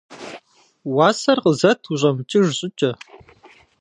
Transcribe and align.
-Уасэр 0.95 1.37
къызэт 1.43 1.79
ущӀэмыкӀыж 1.91 2.47
щӀыкӀэ. 2.57 2.91